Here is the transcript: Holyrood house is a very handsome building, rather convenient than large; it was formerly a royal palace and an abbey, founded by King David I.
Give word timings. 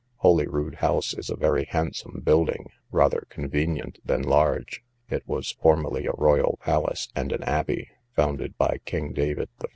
Holyrood 0.15 0.77
house 0.77 1.13
is 1.13 1.29
a 1.29 1.35
very 1.35 1.65
handsome 1.65 2.21
building, 2.23 2.71
rather 2.91 3.27
convenient 3.29 3.99
than 4.03 4.23
large; 4.23 4.83
it 5.11 5.21
was 5.27 5.51
formerly 5.51 6.07
a 6.07 6.11
royal 6.17 6.57
palace 6.59 7.09
and 7.15 7.31
an 7.31 7.43
abbey, 7.43 7.91
founded 8.15 8.57
by 8.57 8.79
King 8.85 9.13
David 9.13 9.49
I. 9.63 9.67